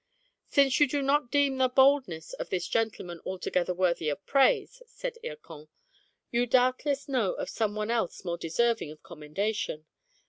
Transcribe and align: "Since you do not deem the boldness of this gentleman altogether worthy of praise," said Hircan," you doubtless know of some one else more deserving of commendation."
"Since 0.47 0.79
you 0.79 0.87
do 0.87 1.03
not 1.03 1.29
deem 1.29 1.57
the 1.59 1.69
boldness 1.69 2.33
of 2.33 2.49
this 2.49 2.67
gentleman 2.67 3.21
altogether 3.23 3.71
worthy 3.75 4.09
of 4.09 4.25
praise," 4.25 4.81
said 4.87 5.19
Hircan," 5.23 5.67
you 6.31 6.47
doubtless 6.47 7.07
know 7.07 7.33
of 7.33 7.49
some 7.51 7.75
one 7.75 7.91
else 7.91 8.25
more 8.25 8.39
deserving 8.39 8.89
of 8.89 9.03
commendation." 9.03 9.85